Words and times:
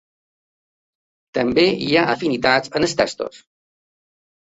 També 1.39 1.67
hi 1.85 1.91
ha 2.01 2.07
afinitats 2.17 2.75
en 2.81 2.91
els 2.91 3.01
textos. 3.05 3.47